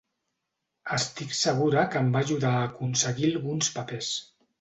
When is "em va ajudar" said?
2.05-2.53